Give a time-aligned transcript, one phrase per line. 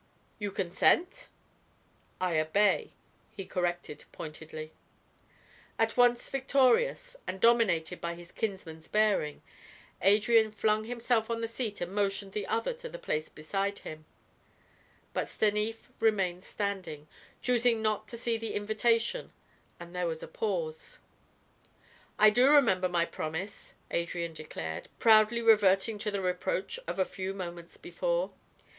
[0.39, 1.27] "You consent?"
[2.19, 2.89] "I obey,"
[3.35, 4.73] he corrected pointedly.
[5.77, 9.43] At once victorious, and dominated by his kinsman's bearing,
[10.01, 14.05] Adrian flung himself on the seat and motioned the other to the place beside him.
[15.13, 17.07] But Stanief remained standing,
[17.43, 19.31] choosing not to see the invitation,
[19.79, 20.97] and there was a pause.
[22.17, 27.35] "I do remember my promise," Adrian declared, proudly reverting to the reproach of a few
[27.35, 28.31] moments before.